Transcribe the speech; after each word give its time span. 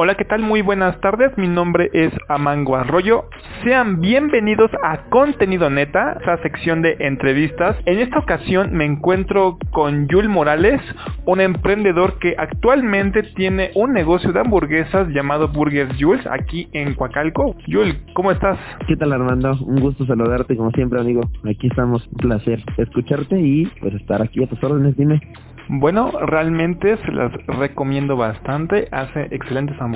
Hola, 0.00 0.14
¿qué 0.14 0.24
tal? 0.24 0.42
Muy 0.42 0.62
buenas 0.62 1.00
tardes. 1.00 1.36
Mi 1.36 1.48
nombre 1.48 1.90
es 1.92 2.12
Amango 2.28 2.76
Arroyo. 2.76 3.24
Sean 3.64 4.00
bienvenidos 4.00 4.70
a 4.84 5.08
Contenido 5.10 5.70
Neta, 5.70 6.16
esa 6.20 6.40
sección 6.40 6.82
de 6.82 6.94
entrevistas. 7.00 7.76
En 7.84 7.98
esta 7.98 8.20
ocasión 8.20 8.74
me 8.74 8.84
encuentro 8.84 9.58
con 9.72 10.06
Yul 10.06 10.28
Morales, 10.28 10.80
un 11.26 11.40
emprendedor 11.40 12.20
que 12.20 12.36
actualmente 12.38 13.24
tiene 13.34 13.72
un 13.74 13.92
negocio 13.92 14.32
de 14.32 14.38
hamburguesas 14.38 15.08
llamado 15.08 15.48
Burgers 15.48 15.96
Jules 15.98 16.24
aquí 16.28 16.68
en 16.74 16.94
Coacalco. 16.94 17.56
Yul, 17.66 17.98
¿cómo 18.14 18.30
estás? 18.30 18.56
¿Qué 18.86 18.96
tal 18.96 19.12
Armando? 19.12 19.58
Un 19.62 19.80
gusto 19.80 20.06
saludarte 20.06 20.56
como 20.56 20.70
siempre 20.70 21.00
amigo. 21.00 21.22
Aquí 21.42 21.66
estamos, 21.66 22.06
un 22.06 22.18
placer 22.18 22.62
escucharte 22.76 23.36
y 23.40 23.66
pues 23.80 23.94
estar 23.94 24.22
aquí 24.22 24.44
a 24.44 24.46
tus 24.46 24.62
órdenes, 24.62 24.96
dime. 24.96 25.20
Bueno, 25.70 26.10
realmente 26.22 26.96
se 27.04 27.12
las 27.12 27.30
recomiendo 27.46 28.16
bastante. 28.16 28.88
Hace 28.90 29.28
excelentes 29.32 29.78
hamburguesas, 29.78 29.87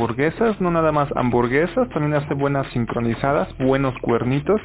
no 0.61 0.71
nada 0.71 0.93
más 0.93 1.09
hamburguesas, 1.17 1.89
también 1.91 2.15
hace 2.15 2.35
buenas 2.35 2.67
sincronizadas, 2.73 3.49
buenos 3.59 3.95
cuernitos. 4.01 4.61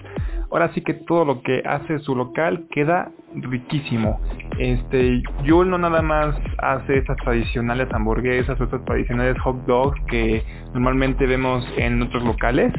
Ahora 0.50 0.72
sí 0.74 0.82
que 0.82 0.94
todo 0.94 1.26
lo 1.26 1.42
que 1.42 1.62
hace 1.66 2.00
su 2.00 2.16
local 2.16 2.68
queda 2.72 3.12
riquísimo. 3.36 4.20
Este, 4.58 5.22
Yul 5.44 5.70
no 5.70 5.78
nada 5.78 6.02
más 6.02 6.36
hace 6.60 7.00
estas 7.00 7.18
tradicionales 7.18 7.90
hamburguesas 7.92 8.60
estas 8.60 8.84
tradicionales 8.86 9.38
hot 9.42 9.58
dogs 9.66 10.00
que 10.08 10.44
normalmente 10.74 11.26
vemos 11.26 11.68
en 11.78 12.02
otros 12.02 12.24
locales, 12.24 12.74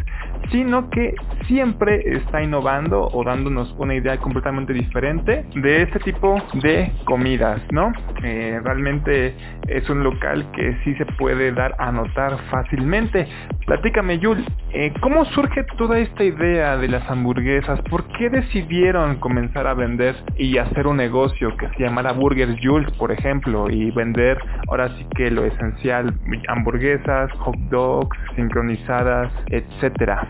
sino 0.51 0.89
que 0.91 1.15
siempre 1.47 2.03
está 2.17 2.43
innovando 2.43 3.09
o 3.13 3.25
dándonos 3.25 3.75
una 3.79 3.95
idea 3.95 4.19
completamente 4.19 4.73
diferente 4.73 5.45
de 5.55 5.83
este 5.83 5.99
tipo 6.01 6.37
de 6.55 6.93
comidas, 7.05 7.61
¿no? 7.71 7.93
Eh, 8.23 8.61
realmente 8.63 9.35
es 9.69 9.89
un 9.89 10.03
local 10.03 10.51
que 10.53 10.77
sí 10.85 10.95
se 10.95 11.07
puede 11.07 11.53
dar 11.53 11.75
a 11.79 11.93
notar 11.93 12.37
fácilmente. 12.51 13.27
Platícame, 13.67 14.19
Yul, 14.19 14.45
eh, 14.73 14.93
¿cómo 15.01 15.25
surge 15.27 15.65
toda 15.77 15.99
esta 15.99 16.25
idea 16.25 16.77
de 16.77 16.89
las 16.89 17.09
hamburguesas? 17.11 17.81
¿Por 17.83 18.07
qué 18.09 18.31
decidieron 18.31 19.17
comenzar 19.17 19.67
a 19.67 19.75
vender 19.75 20.17
y 20.37 20.59
hacer 20.59 20.87
un 20.87 20.97
negocio 20.97 21.57
que 21.57 21.69
se 21.69 21.85
llamara 21.85 22.13
Burgers 22.13 22.57
Jules, 22.63 22.91
por 22.99 23.13
ejemplo, 23.13 23.71
y 23.71 23.91
vender 23.91 24.39
ahora 24.69 24.89
sí 24.97 25.07
que 25.17 25.31
lo 25.31 25.45
esencial, 25.45 26.15
hamburguesas, 26.49 27.31
hot 27.39 27.57
dogs, 27.71 28.17
sincronizadas, 28.37 29.31
etcétera? 29.49 30.29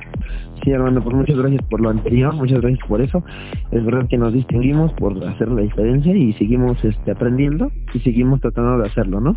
Sí, 0.63 0.73
Armando, 0.73 1.03
pues 1.03 1.15
muchas 1.15 1.37
gracias 1.37 1.63
por 1.71 1.81
lo 1.81 1.91
anterior, 1.91 2.35
muchas 2.35 2.61
gracias 2.61 2.87
por 2.89 3.01
eso. 3.01 3.23
Es 3.71 3.85
verdad 3.85 4.09
que 4.09 4.19
nos 4.19 4.33
distinguimos 4.33 4.93
por 4.95 5.17
hacer 5.25 5.49
la 5.49 5.63
diferencia 5.63 6.15
y 6.15 6.33
seguimos 6.33 6.85
este, 6.85 7.13
aprendiendo 7.13 7.71
y 7.95 8.01
seguimos 8.01 8.41
tratando 8.41 8.79
de 8.79 8.89
hacerlo, 8.89 9.21
¿no? 9.21 9.37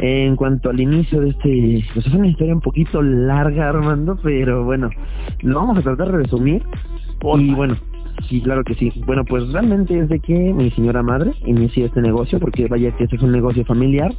En 0.00 0.34
cuanto 0.36 0.70
al 0.70 0.80
inicio 0.80 1.20
de 1.20 1.30
este, 1.30 1.84
pues 1.92 2.06
es 2.06 2.14
una 2.14 2.28
historia 2.28 2.54
un 2.54 2.60
poquito 2.60 3.02
larga, 3.02 3.68
Armando, 3.68 4.18
pero 4.22 4.64
bueno, 4.64 4.90
lo 5.42 5.56
vamos 5.56 5.78
a 5.78 5.82
tratar 5.82 6.10
de 6.12 6.18
resumir. 6.18 6.62
Y 7.38 7.54
bueno, 7.54 7.76
Sí, 8.28 8.40
claro 8.40 8.62
que 8.64 8.74
sí. 8.74 8.92
Bueno, 9.06 9.24
pues 9.24 9.50
realmente 9.52 9.98
es 9.98 10.08
de 10.08 10.20
que 10.20 10.34
mi 10.34 10.70
señora 10.70 11.02
madre 11.02 11.32
inició 11.44 11.86
este 11.86 12.00
negocio, 12.00 12.38
porque 12.38 12.66
vaya 12.66 12.90
que 12.96 13.04
este 13.04 13.16
es 13.16 13.22
un 13.22 13.32
negocio 13.32 13.64
familiar, 13.64 14.14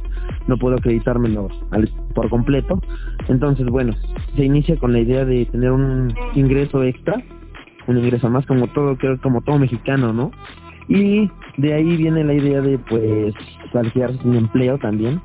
no 0.46 0.56
puedo 0.56 0.76
acreditármelo 0.76 1.48
al, 1.70 1.88
por 2.14 2.28
completo. 2.28 2.80
Entonces, 3.28 3.66
bueno, 3.66 3.94
se 4.36 4.44
inicia 4.44 4.76
con 4.76 4.92
la 4.92 5.00
idea 5.00 5.24
de 5.24 5.46
tener 5.46 5.72
un 5.72 6.14
ingreso 6.34 6.82
extra, 6.82 7.22
un 7.86 7.98
ingreso 7.98 8.28
más 8.30 8.46
como 8.46 8.66
todo, 8.68 8.96
creo 8.96 9.20
como 9.20 9.40
todo 9.42 9.58
mexicano, 9.58 10.12
¿no? 10.12 10.30
Y 10.88 11.30
de 11.56 11.72
ahí 11.72 11.96
viene 11.96 12.24
la 12.24 12.34
idea 12.34 12.60
de 12.60 12.78
pues 12.78 13.34
quedarse 13.72 14.18
sin 14.22 14.34
empleo 14.34 14.78
también. 14.78 15.20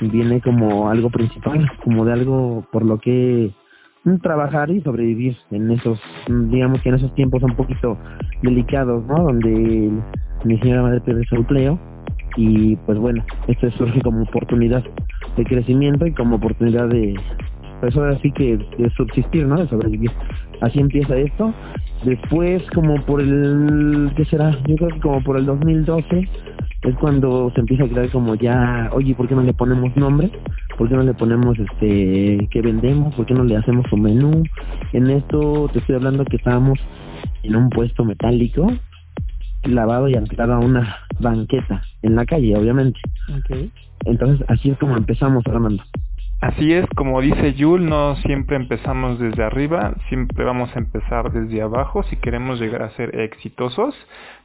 Viene 0.00 0.40
como 0.40 0.88
algo 0.88 1.10
principal, 1.10 1.70
como 1.82 2.04
de 2.04 2.12
algo 2.12 2.64
por 2.72 2.84
lo 2.84 2.98
que 2.98 3.52
trabajar 4.22 4.70
y 4.70 4.80
sobrevivir 4.82 5.36
en 5.50 5.70
esos, 5.70 6.00
digamos 6.28 6.80
que 6.82 6.90
en 6.90 6.96
esos 6.96 7.14
tiempos 7.14 7.42
un 7.42 7.56
poquito 7.56 7.96
delicados, 8.42 9.04
¿no? 9.06 9.24
Donde 9.24 9.90
mi 10.44 10.58
señora 10.58 10.82
madre 10.82 11.00
pierde 11.00 11.24
su 11.24 11.36
empleo 11.36 11.78
y 12.36 12.76
pues 12.76 12.98
bueno, 12.98 13.24
esto 13.48 13.70
surge 13.72 14.00
como 14.02 14.22
oportunidad 14.22 14.84
de 15.36 15.44
crecimiento 15.44 16.06
y 16.06 16.12
como 16.12 16.36
oportunidad 16.36 16.88
de, 16.88 17.14
pues 17.80 17.96
ahora 17.96 18.18
sí 18.18 18.30
que 18.32 18.56
de 18.56 18.90
subsistir, 18.90 19.46
¿no? 19.46 19.56
De 19.56 19.68
sobrevivir. 19.68 20.10
Así 20.60 20.80
empieza 20.80 21.16
esto. 21.16 21.52
Después, 22.04 22.62
como 22.74 22.96
por 23.06 23.20
el, 23.20 24.12
¿qué 24.16 24.24
será? 24.26 24.50
Yo 24.66 24.76
creo 24.76 24.88
que 24.88 25.00
como 25.00 25.22
por 25.22 25.38
el 25.38 25.46
2012 25.46 26.28
es 26.84 26.94
cuando 26.96 27.50
se 27.54 27.60
empieza 27.60 27.84
a 27.84 27.88
crear 27.88 28.10
como 28.10 28.34
ya, 28.34 28.90
oye, 28.92 29.14
¿por 29.14 29.26
qué 29.26 29.34
no 29.34 29.42
le 29.42 29.54
ponemos 29.54 29.96
nombre? 29.96 30.30
¿Por 30.76 30.88
qué 30.88 30.94
no 30.94 31.02
le 31.02 31.14
ponemos 31.14 31.58
este 31.58 32.46
qué 32.50 32.60
vendemos? 32.60 33.14
¿Por 33.14 33.26
qué 33.26 33.34
no 33.34 33.44
le 33.44 33.56
hacemos 33.56 33.90
un 33.92 34.02
menú? 34.02 34.42
En 34.92 35.10
esto 35.10 35.68
te 35.72 35.78
estoy 35.78 35.96
hablando 35.96 36.24
que 36.24 36.36
estábamos 36.36 36.78
en 37.42 37.56
un 37.56 37.70
puesto 37.70 38.04
metálico 38.04 38.70
lavado 39.64 40.08
y 40.08 40.14
anclado 40.14 40.54
a 40.54 40.58
una 40.58 40.96
banqueta 41.18 41.82
en 42.02 42.16
la 42.16 42.26
calle, 42.26 42.56
obviamente. 42.56 43.00
Okay. 43.40 43.70
Entonces 44.04 44.44
así 44.48 44.70
es 44.70 44.78
como 44.78 44.96
empezamos, 44.96 45.42
Armando. 45.46 45.82
Así 46.44 46.74
es, 46.74 46.84
como 46.94 47.22
dice 47.22 47.54
Yul, 47.54 47.86
no 47.86 48.16
siempre 48.16 48.56
empezamos 48.56 49.18
desde 49.18 49.42
arriba, 49.42 49.94
siempre 50.10 50.44
vamos 50.44 50.68
a 50.76 50.78
empezar 50.78 51.32
desde 51.32 51.62
abajo 51.62 52.02
si 52.02 52.16
queremos 52.16 52.60
llegar 52.60 52.82
a 52.82 52.90
ser 52.90 53.18
exitosos. 53.18 53.94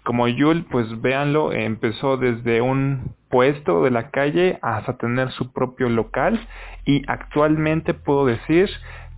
Como 0.06 0.30
Yul, 0.30 0.64
pues 0.72 1.02
véanlo, 1.02 1.52
empezó 1.52 2.16
desde 2.16 2.62
un 2.62 3.14
puesto 3.28 3.84
de 3.84 3.92
la 3.92 4.12
calle 4.12 4.60
hasta 4.62 4.96
tener 4.96 5.32
su 5.32 5.52
propio 5.52 5.90
local 5.90 6.40
y 6.86 7.02
actualmente 7.06 7.94
puedo 7.94 8.26
decir 8.26 8.70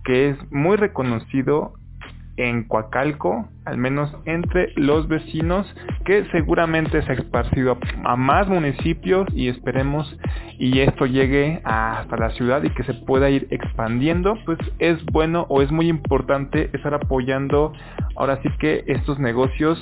que 0.02 0.30
es 0.30 0.52
muy 0.52 0.76
reconocido 0.76 1.74
en 2.48 2.64
Coacalco, 2.64 3.48
al 3.64 3.76
menos 3.78 4.14
entre 4.24 4.72
los 4.76 5.06
vecinos, 5.08 5.66
que 6.04 6.24
seguramente 6.32 7.02
se 7.02 7.12
ha 7.12 7.14
esparcido 7.14 7.78
a 8.04 8.16
más 8.16 8.48
municipios 8.48 9.28
y 9.34 9.48
esperemos 9.48 10.16
y 10.58 10.80
esto 10.80 11.06
llegue 11.06 11.60
hasta 11.64 12.16
la 12.16 12.30
ciudad 12.30 12.62
y 12.62 12.70
que 12.70 12.82
se 12.84 12.94
pueda 12.94 13.30
ir 13.30 13.46
expandiendo, 13.50 14.36
pues 14.44 14.58
es 14.78 15.04
bueno 15.06 15.46
o 15.48 15.62
es 15.62 15.70
muy 15.70 15.88
importante 15.88 16.70
estar 16.72 16.94
apoyando 16.94 17.72
ahora 18.16 18.40
sí 18.42 18.48
que 18.58 18.84
estos 18.86 19.18
negocios 19.18 19.78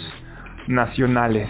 nacionales, 0.71 1.49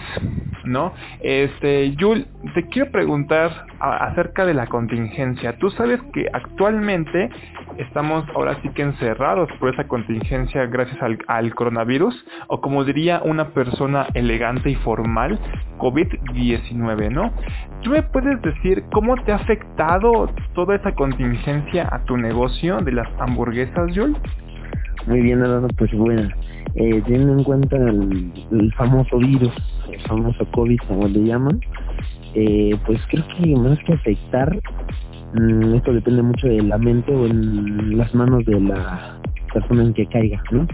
¿no? 0.65 0.93
Este, 1.21 1.95
Yul, 1.97 2.27
te 2.55 2.67
quiero 2.69 2.91
preguntar 2.91 3.67
acerca 3.79 4.47
de 4.47 4.55
la 4.55 4.67
contingencia. 4.67 5.57
Tú 5.59 5.71
sabes 5.71 6.01
que 6.13 6.27
actualmente 6.33 7.31
estamos 7.79 8.25
ahora 8.35 8.59
sí 8.63 8.71
que 8.71 8.83
encerrados 8.83 9.49
por 9.59 9.73
esa 9.73 9.87
contingencia 9.87 10.67
gracias 10.67 11.01
al, 11.03 11.19
al 11.29 11.55
coronavirus, 11.55 12.15
o 12.49 12.61
como 12.61 12.85
diría 12.85 13.21
una 13.25 13.51
persona 13.51 14.07
elegante 14.15 14.71
y 14.71 14.75
formal, 14.77 15.39
COVID-19, 15.79 17.11
¿no? 17.11 17.33
¿Tú 17.83 17.91
me 17.91 18.03
puedes 18.03 18.41
decir 18.43 18.85
cómo 18.93 19.17
te 19.25 19.33
ha 19.33 19.37
afectado 19.37 20.33
toda 20.55 20.77
esa 20.77 20.93
contingencia 20.95 21.89
a 21.91 22.05
tu 22.05 22.17
negocio 22.17 22.79
de 22.79 22.93
las 22.93 23.09
hamburguesas, 23.21 23.95
Yul? 23.95 24.17
Muy 25.11 25.23
bien, 25.23 25.43
Alonso, 25.43 25.67
pues 25.77 25.93
bueno, 25.93 26.29
eh, 26.77 27.03
teniendo 27.05 27.33
en 27.33 27.43
cuenta 27.43 27.77
el, 27.77 28.73
famoso 28.77 29.19
virus, 29.19 29.53
el 29.91 30.01
famoso 30.03 30.47
COVID, 30.53 30.79
como 30.87 31.09
le 31.09 31.25
llaman, 31.25 31.61
eh, 32.37 32.77
pues 32.87 33.01
creo 33.11 33.25
que 33.37 33.57
más 33.57 33.77
que 33.81 33.95
afectar, 33.95 34.57
mm, 35.35 35.75
esto 35.75 35.93
depende 35.93 36.23
mucho 36.23 36.47
de 36.47 36.63
la 36.63 36.79
mente 36.79 37.13
o 37.13 37.27
en 37.27 37.99
las 37.99 38.15
manos 38.15 38.45
de 38.45 38.61
la 38.61 39.19
persona 39.53 39.83
en 39.83 39.95
que 39.95 40.07
caiga, 40.07 40.41
¿no? 40.53 40.65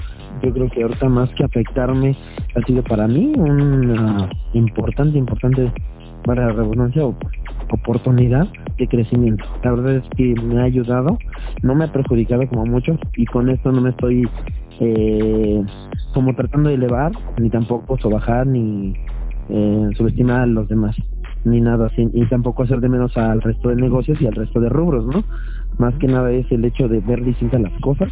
Yo 0.43 0.53
creo 0.53 0.69
que 0.69 0.83
ahorita 0.83 1.09
más 1.09 1.31
que 1.31 1.45
afectarme 1.45 2.15
ha 2.55 2.67
sido 2.67 2.83
para 2.83 3.09
mí 3.09 3.33
una 3.39 4.29
importante, 4.53 5.17
importante, 5.17 5.73
para 6.25 6.49
la 6.49 6.53
redundancia, 6.53 7.05
oportunidad 7.71 8.47
de 8.79 8.89
crecimiento. 8.89 9.45
La 9.63 9.73
verdad 9.73 9.97
es 9.97 10.05
que 10.17 10.35
me 10.43 10.61
ha 10.61 10.65
ayudado, 10.65 11.19
no 11.63 11.75
me 11.75 11.85
ha 11.85 11.93
perjudicado 11.93 12.47
como 12.49 12.67
mucho 12.67 12.99
y 13.17 13.27
con 13.27 13.49
esto 13.49 13.73
no 13.73 13.81
me 13.81 13.91
estoy 13.91 14.29
eh, 14.81 15.63
como 16.13 16.35
tratando 16.35 16.69
de 16.69 16.77
elevar, 16.77 17.13
ni 17.39 17.51
tampoco 17.51 17.99
sobajar, 17.99 18.47
ni 18.47 18.95
eh, 19.49 19.89
subestimar 19.97 20.43
a 20.43 20.47
los 20.47 20.69
demás, 20.69 20.97
ni 21.45 21.61
nada 21.61 21.87
así, 21.87 22.09
y 22.13 22.27
tampoco 22.27 22.63
hacer 22.63 22.81
de 22.81 22.89
menos 22.89 23.17
al 23.17 23.41
resto 23.41 23.69
de 23.69 23.77
negocios 23.77 24.21
y 24.21 24.27
al 24.27 24.35
resto 24.35 24.61
de 24.61 24.69
rubros, 24.69 25.07
¿no? 25.07 25.25
Más 25.79 25.95
que 25.97 26.07
nada 26.07 26.31
es 26.33 26.51
el 26.51 26.65
hecho 26.65 26.89
de 26.89 27.01
ver 27.01 27.23
distintas 27.25 27.61
las 27.61 27.81
cosas 27.81 28.11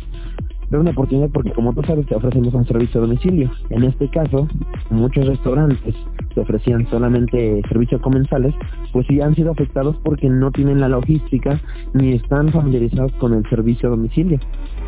es 0.76 0.80
una 0.80 0.90
oportunidad 0.90 1.30
porque 1.30 1.52
como 1.52 1.72
tú 1.72 1.82
sabes 1.82 2.06
te 2.06 2.14
ofrecemos 2.14 2.54
un 2.54 2.66
servicio 2.66 3.00
a 3.00 3.06
domicilio. 3.06 3.50
En 3.70 3.84
este 3.84 4.08
caso, 4.10 4.48
muchos 4.90 5.26
restaurantes 5.26 5.94
que 6.34 6.40
ofrecían 6.40 6.88
solamente 6.90 7.62
servicios 7.68 8.00
comensales, 8.00 8.54
pues 8.92 9.06
sí 9.06 9.20
han 9.20 9.34
sido 9.34 9.52
afectados 9.52 9.96
porque 10.02 10.28
no 10.28 10.50
tienen 10.50 10.80
la 10.80 10.88
logística 10.88 11.60
ni 11.92 12.14
están 12.14 12.50
familiarizados 12.50 13.12
con 13.12 13.34
el 13.34 13.48
servicio 13.48 13.88
a 13.88 13.90
domicilio. 13.90 14.38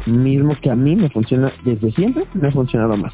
Mismo 0.06 0.54
que 0.60 0.70
a 0.70 0.76
mí 0.76 0.96
me 0.96 1.10
funciona 1.10 1.52
desde 1.64 1.92
siempre, 1.92 2.24
me 2.34 2.48
ha 2.48 2.52
funcionado 2.52 2.96
más. 2.96 3.12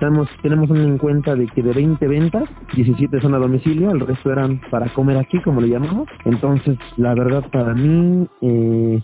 Tenemos, 0.00 0.28
tenemos 0.42 0.70
en 0.70 0.96
cuenta 0.98 1.34
de 1.34 1.46
que 1.46 1.62
de 1.62 1.72
20 1.72 2.08
ventas, 2.08 2.44
17 2.74 3.20
son 3.20 3.34
a 3.34 3.38
domicilio, 3.38 3.90
el 3.90 4.00
resto 4.00 4.32
eran 4.32 4.60
para 4.70 4.88
comer 4.88 5.18
aquí, 5.18 5.40
como 5.42 5.60
le 5.60 5.68
llamamos. 5.68 6.08
Entonces, 6.24 6.78
la 6.96 7.14
verdad 7.14 7.44
para 7.50 7.74
mí... 7.74 8.26
Eh, 8.40 9.02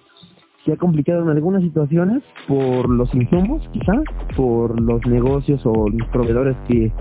se 0.65 0.73
ha 0.73 0.77
complicado 0.77 1.23
en 1.23 1.31
algunas 1.31 1.63
situaciones 1.63 2.23
por 2.47 2.89
los 2.89 3.13
insumos, 3.15 3.67
quizá, 3.73 3.95
por 4.37 4.81
los 4.81 5.05
negocios 5.07 5.61
o 5.65 5.89
los 5.89 6.09
proveedores 6.09 6.57
que 6.69 6.93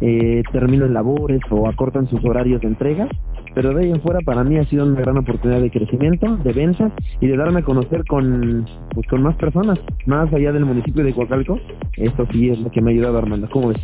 eh, 0.00 0.42
terminan 0.52 0.94
labores 0.94 1.40
o 1.50 1.68
acortan 1.68 2.08
sus 2.08 2.24
horarios 2.24 2.60
de 2.62 2.68
entrega, 2.68 3.08
pero 3.54 3.74
de 3.74 3.84
ahí 3.84 3.90
en 3.90 4.00
fuera 4.00 4.20
para 4.20 4.44
mí 4.44 4.56
ha 4.58 4.64
sido 4.64 4.84
una 4.84 5.00
gran 5.00 5.18
oportunidad 5.18 5.60
de 5.60 5.70
crecimiento, 5.70 6.36
de 6.38 6.52
ventas 6.52 6.92
y 7.20 7.26
de 7.26 7.36
darme 7.36 7.60
a 7.60 7.62
conocer 7.62 8.04
con, 8.06 8.66
pues, 8.94 9.06
con 9.08 9.22
más 9.22 9.36
personas, 9.36 9.78
más 10.06 10.32
allá 10.32 10.52
del 10.52 10.64
municipio 10.64 11.04
de 11.04 11.12
Coacalco. 11.12 11.58
Esto 11.96 12.26
sí 12.32 12.50
es 12.50 12.58
lo 12.60 12.70
que 12.70 12.80
me 12.80 12.90
ha 12.90 12.94
ayudado 12.94 13.18
Armando, 13.18 13.48
¿cómo 13.50 13.68
ves? 13.68 13.80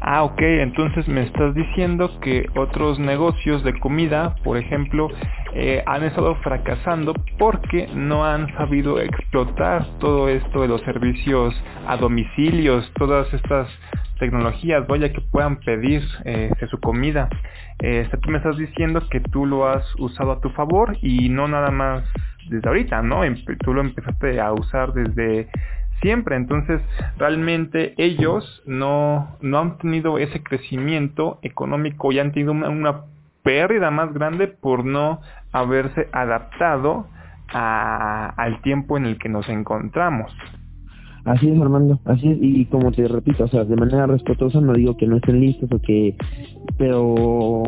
Ah, 0.00 0.22
ok, 0.22 0.40
entonces 0.40 1.08
me 1.08 1.22
estás 1.22 1.54
diciendo 1.54 2.20
que 2.20 2.46
otros 2.56 2.98
negocios 2.98 3.64
de 3.64 3.78
comida, 3.80 4.36
por 4.44 4.56
ejemplo, 4.56 5.08
eh, 5.54 5.82
han 5.86 6.04
estado 6.04 6.36
fracasando 6.36 7.14
porque 7.36 7.88
no 7.94 8.24
han 8.24 8.46
sabido 8.54 9.00
explotar 9.00 9.84
todo 9.98 10.28
esto 10.28 10.62
de 10.62 10.68
los 10.68 10.80
servicios 10.82 11.54
a 11.86 11.96
domicilios, 11.96 12.90
todas 12.96 13.32
estas 13.34 13.68
tecnologías, 14.18 14.86
vaya 14.86 15.12
que 15.12 15.20
puedan 15.20 15.56
pedir 15.60 16.02
eh, 16.24 16.50
su 16.70 16.78
comida. 16.78 17.28
Eh, 17.80 18.08
tú 18.20 18.30
me 18.30 18.38
estás 18.38 18.56
diciendo 18.56 19.00
que 19.10 19.20
tú 19.20 19.46
lo 19.46 19.68
has 19.68 19.84
usado 19.98 20.32
a 20.32 20.40
tu 20.40 20.50
favor 20.50 20.96
y 21.00 21.28
no 21.28 21.46
nada 21.48 21.70
más 21.70 22.04
desde 22.48 22.68
ahorita, 22.68 23.02
¿no? 23.02 23.20
Tú 23.64 23.74
lo 23.74 23.80
empezaste 23.80 24.40
a 24.40 24.52
usar 24.52 24.92
desde 24.92 25.48
siempre. 26.00 26.36
Entonces, 26.36 26.80
realmente 27.18 27.94
ellos 27.98 28.62
no, 28.66 29.36
no 29.40 29.58
han 29.58 29.78
tenido 29.78 30.18
ese 30.18 30.42
crecimiento 30.42 31.38
económico 31.42 32.10
y 32.12 32.18
han 32.18 32.32
tenido 32.32 32.52
una, 32.52 33.02
pérdida 33.42 33.90
más 33.90 34.12
grande 34.12 34.48
por 34.48 34.84
no 34.84 35.22
haberse 35.52 36.08
adaptado 36.12 37.06
al 37.50 38.60
tiempo 38.60 38.98
en 38.98 39.06
el 39.06 39.18
que 39.18 39.30
nos 39.30 39.48
encontramos. 39.48 40.30
Así 41.28 41.46
es, 41.46 41.60
Armando, 41.60 42.00
así 42.06 42.26
es, 42.26 42.38
y 42.40 42.64
como 42.64 42.90
te 42.90 43.06
repito, 43.06 43.44
o 43.44 43.48
sea, 43.48 43.62
de 43.64 43.76
manera 43.76 44.06
respetuosa 44.06 44.62
no 44.62 44.72
digo 44.72 44.96
que 44.96 45.06
no 45.06 45.16
estén 45.16 45.40
listos 45.40 45.70
o 45.70 45.78
que, 45.78 46.16
pero 46.78 47.64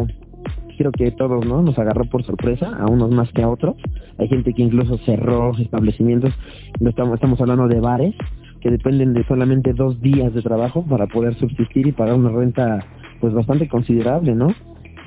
creo 0.79 0.91
que 0.93 1.11
todos, 1.11 1.45
¿no? 1.45 1.61
Nos 1.61 1.79
agarró 1.79 2.07
por 2.07 2.25
sorpresa, 2.25 2.75
a 2.75 2.87
unos 2.87 3.11
más 3.11 3.31
que 3.33 3.43
a 3.43 3.51
otros. 3.51 3.77
Hay 4.17 4.29
gente 4.29 4.55
que 4.55 4.63
incluso 4.63 4.97
cerró 5.05 5.53
establecimientos, 5.59 6.33
estamos, 6.81 7.17
estamos 7.17 7.39
hablando 7.43 7.69
de 7.69 7.81
bares, 7.81 8.15
que 8.63 8.71
dependen 8.71 9.13
de 9.13 9.27
solamente 9.27 9.75
dos 9.75 10.01
días 10.01 10.33
de 10.33 10.41
trabajo 10.41 10.83
para 10.89 11.07
poder 11.07 11.35
subsistir 11.35 11.87
y 11.87 11.93
pagar 11.93 12.15
una 12.15 12.31
renta 12.31 12.87
pues 13.21 13.35
bastante 13.35 13.69
considerable, 13.69 14.35
¿no? 14.35 14.55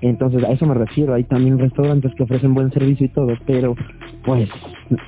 Entonces 0.04 0.44
a 0.44 0.52
eso 0.52 0.66
me 0.66 0.74
refiero, 0.74 1.14
hay 1.14 1.24
también 1.24 1.58
restaurantes 1.58 2.14
que 2.16 2.24
ofrecen 2.24 2.54
buen 2.54 2.72
servicio 2.72 3.06
y 3.06 3.10
todo, 3.10 3.28
pero 3.48 3.74
pues 4.26 4.50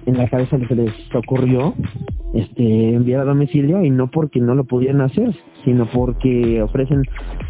en 0.06 0.18
la 0.18 0.30
cabeza 0.30 0.58
se 0.58 0.76
les 0.76 0.94
ocurrió 1.14 1.74
este 2.34 2.94
enviar 2.94 3.20
a 3.22 3.26
domicilio 3.26 3.84
y 3.84 3.90
no 3.90 4.10
porque 4.10 4.40
no 4.40 4.56
lo 4.56 4.64
pudieran 4.64 5.02
hacer, 5.02 5.36
sino 5.66 5.86
porque 5.88 6.62
ofrecen 6.62 7.04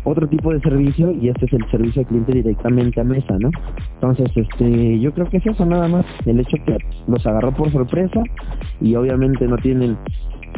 otro 0.06 0.28
tipo 0.28 0.52
de 0.54 0.60
servicio 0.62 1.12
y 1.12 1.30
este 1.30 1.46
es 1.46 1.54
el 1.54 1.70
servicio 1.70 2.02
al 2.02 2.08
cliente 2.08 2.34
directamente 2.34 3.02
a 3.02 3.04
mesa, 3.04 3.38
¿no? 3.40 3.52
Entonces, 3.94 4.32
este, 4.36 5.00
yo 5.00 5.14
creo 5.14 5.30
que 5.30 5.38
es 5.38 5.46
eso 5.46 5.68
nada 5.68 5.88
más, 5.88 6.06
el 6.26 6.40
hecho 6.40 6.58
que 6.66 6.78
los 7.08 7.26
agarró 7.28 7.54
por 7.54 7.72
sorpresa 7.72 8.24
y 8.82 8.96
obviamente 8.96 9.48
no 9.48 9.58
tienen 9.58 9.98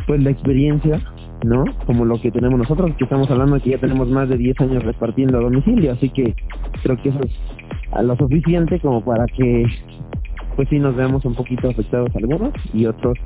pues 0.06 0.24
la 0.24 0.30
experiencia 0.30 1.02
¿no? 1.44 1.66
Como 1.86 2.06
lo 2.06 2.20
que 2.20 2.32
tenemos 2.32 2.60
nosotros, 2.60 2.96
que 2.98 3.04
estamos 3.04 3.30
hablando 3.30 3.60
que 3.60 3.72
ya 3.72 3.78
tenemos 3.78 4.10
más 4.10 4.30
de 4.30 4.38
10 4.38 4.62
años 4.62 4.84
repartiendo 4.84 5.38
a 5.38 5.42
domicilio, 5.42 5.94
así 5.94 6.10
que 6.10 6.36
creo 6.84 6.98
que 7.02 7.10
eso 7.10 7.20
es 7.24 7.32
a 7.92 8.02
lo 8.02 8.16
suficiente 8.18 8.80
como 8.80 9.04
para 9.04 9.26
que 9.28 9.66
pues 10.56 10.68
sí 10.70 10.80
nos 10.80 10.96
veamos 10.96 11.24
un 11.26 11.36
poquito 11.36 11.70
afectados 11.70 12.10
algunos 12.16 12.52
y 12.74 12.86
otros 12.86 13.18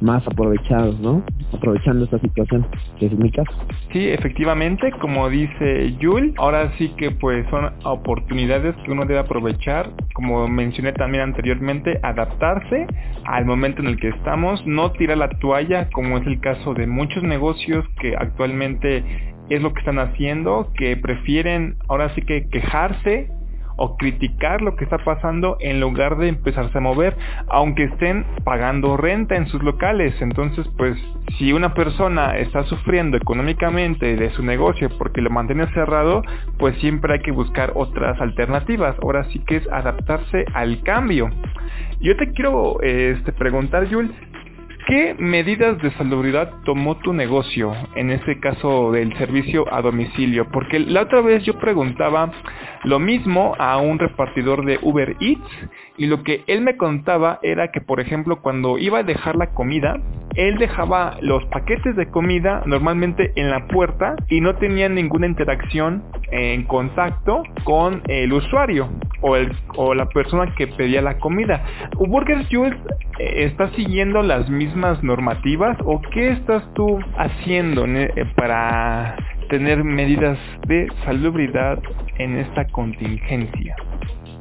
más 0.00 0.26
aprovechados, 0.26 0.98
¿no? 1.00 1.22
Aprovechando 1.52 2.04
esta 2.04 2.18
situación, 2.18 2.66
que 2.98 3.06
es 3.06 3.12
mi 3.18 3.30
caso. 3.30 3.50
Sí, 3.92 4.08
efectivamente, 4.08 4.90
como 5.00 5.28
dice 5.28 5.96
Yul, 5.98 6.34
ahora 6.38 6.72
sí 6.78 6.92
que 6.96 7.10
pues 7.10 7.46
son 7.50 7.72
oportunidades 7.84 8.74
que 8.84 8.92
uno 8.92 9.04
debe 9.04 9.20
aprovechar, 9.20 9.90
como 10.14 10.46
mencioné 10.48 10.92
también 10.92 11.24
anteriormente, 11.24 11.98
adaptarse 12.02 12.86
al 13.24 13.44
momento 13.44 13.82
en 13.82 13.88
el 13.88 13.98
que 13.98 14.08
estamos, 14.08 14.64
no 14.66 14.92
tirar 14.92 15.18
la 15.18 15.28
toalla, 15.28 15.88
como 15.90 16.18
es 16.18 16.26
el 16.26 16.40
caso 16.40 16.74
de 16.74 16.86
muchos 16.86 17.22
negocios 17.22 17.84
que 18.00 18.14
actualmente 18.16 19.04
es 19.48 19.62
lo 19.62 19.72
que 19.72 19.80
están 19.80 19.98
haciendo, 19.98 20.72
que 20.76 20.96
prefieren 20.96 21.76
ahora 21.88 22.14
sí 22.14 22.22
que 22.22 22.48
quejarse 22.48 23.30
o 23.78 23.96
criticar 23.96 24.60
lo 24.60 24.76
que 24.76 24.84
está 24.84 24.98
pasando 24.98 25.56
en 25.60 25.80
lugar 25.80 26.18
de 26.18 26.28
empezarse 26.28 26.76
a 26.76 26.80
mover, 26.80 27.16
aunque 27.48 27.84
estén 27.84 28.26
pagando 28.44 28.96
renta 28.96 29.36
en 29.36 29.46
sus 29.46 29.62
locales. 29.62 30.14
Entonces, 30.20 30.66
pues, 30.76 30.98
si 31.38 31.52
una 31.52 31.72
persona 31.72 32.36
está 32.36 32.64
sufriendo 32.64 33.16
económicamente 33.16 34.16
de 34.16 34.30
su 34.30 34.42
negocio 34.42 34.90
porque 34.98 35.22
lo 35.22 35.30
mantiene 35.30 35.66
cerrado, 35.72 36.22
pues 36.58 36.76
siempre 36.78 37.14
hay 37.14 37.20
que 37.20 37.30
buscar 37.30 37.72
otras 37.74 38.20
alternativas. 38.20 38.96
Ahora 39.00 39.24
sí 39.30 39.38
que 39.46 39.56
es 39.56 39.68
adaptarse 39.72 40.44
al 40.54 40.82
cambio. 40.82 41.30
Yo 42.00 42.16
te 42.16 42.32
quiero 42.32 42.80
este, 42.82 43.32
preguntar, 43.32 43.88
Yul, 43.88 44.12
¿Qué 44.88 45.14
medidas 45.18 45.76
de 45.82 45.90
salubridad 45.98 46.50
tomó 46.64 46.96
tu 46.96 47.12
negocio, 47.12 47.74
en 47.94 48.10
este 48.10 48.40
caso 48.40 48.90
del 48.90 49.14
servicio 49.18 49.66
a 49.70 49.82
domicilio? 49.82 50.48
Porque 50.50 50.78
la 50.78 51.02
otra 51.02 51.20
vez 51.20 51.44
yo 51.44 51.58
preguntaba 51.58 52.32
lo 52.84 52.98
mismo 52.98 53.54
a 53.58 53.76
un 53.76 53.98
repartidor 53.98 54.64
de 54.64 54.78
Uber 54.80 55.14
Eats 55.20 55.46
y 55.98 56.06
lo 56.06 56.22
que 56.22 56.42
él 56.46 56.62
me 56.62 56.78
contaba 56.78 57.38
era 57.42 57.70
que, 57.70 57.82
por 57.82 58.00
ejemplo, 58.00 58.40
cuando 58.40 58.78
iba 58.78 59.00
a 59.00 59.02
dejar 59.02 59.36
la 59.36 59.50
comida, 59.50 60.00
él 60.36 60.56
dejaba 60.56 61.18
los 61.20 61.44
paquetes 61.46 61.94
de 61.94 62.10
comida 62.10 62.62
normalmente 62.64 63.32
en 63.36 63.50
la 63.50 63.66
puerta 63.66 64.16
y 64.30 64.40
no 64.40 64.54
tenía 64.54 64.88
ninguna 64.88 65.26
interacción 65.26 66.02
en 66.30 66.64
contacto 66.64 67.42
con 67.64 68.00
el 68.06 68.32
usuario 68.32 68.88
o, 69.20 69.36
el, 69.36 69.52
o 69.76 69.94
la 69.94 70.08
persona 70.08 70.54
que 70.54 70.66
pedía 70.66 71.02
la 71.02 71.18
comida. 71.18 71.64
¿Burger 71.96 72.46
Jules 72.50 72.76
eh, 73.18 73.44
está 73.44 73.70
siguiendo 73.70 74.22
las 74.22 74.48
mismas 74.48 75.02
normativas 75.02 75.76
o 75.84 76.00
qué 76.12 76.30
estás 76.30 76.62
tú 76.74 76.98
haciendo 77.16 77.86
eh, 77.86 78.10
para 78.36 79.16
tener 79.48 79.82
medidas 79.82 80.38
de 80.66 80.88
salubridad 81.04 81.80
en 82.18 82.36
esta 82.36 82.66
contingencia? 82.68 83.76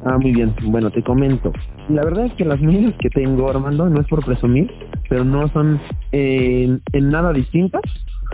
Ah, 0.05 0.17
muy 0.17 0.31
bien. 0.31 0.53
Bueno, 0.63 0.91
te 0.91 1.03
comento. 1.03 1.51
La 1.89 2.03
verdad 2.03 2.25
es 2.25 2.33
que 2.33 2.45
las 2.45 2.59
medidas 2.61 2.93
que 2.99 3.09
tengo, 3.09 3.49
Armando, 3.49 3.89
no 3.89 4.01
es 4.01 4.07
por 4.07 4.23
presumir, 4.23 4.71
pero 5.09 5.23
no 5.23 5.47
son 5.49 5.79
en 6.11 6.81
nada 6.93 7.33
distintas 7.33 7.81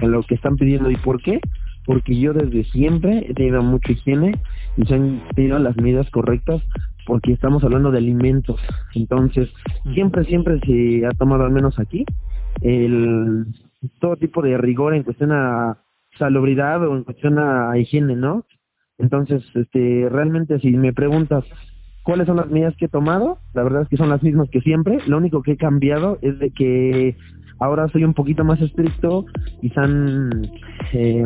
a 0.02 0.06
lo 0.06 0.22
que 0.24 0.36
están 0.36 0.58
pidiendo. 0.58 0.92
¿Y 0.92 0.98
por 0.98 1.22
qué? 1.22 1.40
Porque 1.86 2.20
yo 2.20 2.34
desde 2.34 2.64
siempre 2.66 3.26
he 3.30 3.34
tenido 3.34 3.62
mucha 3.62 3.92
higiene 3.92 4.34
y 4.77 4.86
se 4.86 4.96
han 4.96 5.22
tenido 5.36 5.60
las 5.60 5.75
medidas 5.77 6.10
correctas 6.10 6.62
porque 7.06 7.34
estamos 7.34 7.63
hablando 7.63 7.92
de 7.92 7.98
alimentos. 7.98 8.60
Entonces, 8.96 9.50
siempre, 9.94 10.24
siempre 10.25 10.60
se 10.62 11.06
ha 11.06 11.12
tomado, 11.12 11.44
al 11.44 11.51
menos 11.51 11.77
aquí, 11.80 12.06
el 12.62 13.46
todo 14.00 14.15
tipo 14.15 14.42
de 14.42 14.58
rigor 14.58 14.94
en 14.96 15.03
cuestión 15.03 15.32
a 15.32 15.77
salubridad 16.18 16.88
o 16.88 16.96
en 16.96 17.03
cuestión 17.03 17.39
a 17.39 17.77
higiene, 17.77 18.15
¿no? 18.15 18.46
Entonces, 18.98 19.44
este, 19.56 20.08
realmente 20.10 20.60
si 20.60 20.72
me 20.72 20.94
preguntas 20.94 21.44
cuáles 22.03 22.27
son 22.27 22.38
las 22.38 22.50
medidas 22.50 22.75
que 22.77 22.86
he 22.86 22.89
tomado, 22.89 23.39
la 23.53 23.63
verdad 23.63 23.82
es 23.84 23.89
que 23.89 23.98
son 23.98 24.10
las 24.10 24.22
mismas 24.24 24.50
que 24.50 24.62
siempre. 24.62 25.00
Lo 25.08 25.18
único 25.18 25.42
que 25.42 25.53
he 25.53 25.58
cambiado 25.58 26.20
es 26.22 26.39
de 26.39 26.51
que 26.51 27.18
ahora 27.60 27.88
soy 27.90 28.04
un 28.04 28.14
poquito 28.14 28.44
más 28.44 28.62
estricto, 28.62 29.26
quizá 29.62 29.86
en, 29.86 30.50
eh, 30.94 31.26